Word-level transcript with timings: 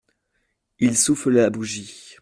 Il 0.79 0.97
souffle 0.97 1.29
la 1.33 1.51
bougie. 1.51 2.17